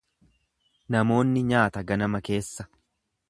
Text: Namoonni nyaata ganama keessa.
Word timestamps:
Namoonni 0.95 1.43
nyaata 1.51 1.85
ganama 1.93 2.25
keessa. 2.31 2.67